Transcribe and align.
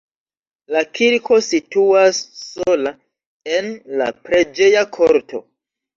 La 0.75 0.79
kirko 0.99 1.35
situas 1.49 2.21
sola 2.45 2.95
en 3.59 3.71
la 4.03 4.09
preĝeja 4.29 4.83
korto. 4.99 5.43